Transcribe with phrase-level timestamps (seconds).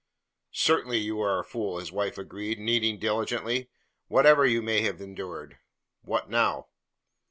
[0.51, 3.69] "Certainly you are a fool," his wife agreed, kneading diligently,
[4.07, 5.59] "whatever you may have endured.
[6.01, 6.69] What now?"